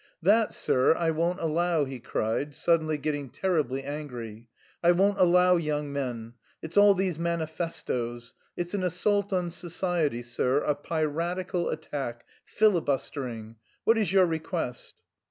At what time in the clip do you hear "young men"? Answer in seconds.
5.57-6.33